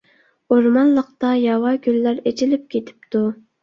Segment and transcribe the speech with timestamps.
[0.55, 3.29] ئورمانلىقتا ياۋا گۈللەر ئېچىلىپ كېتىپتۇ.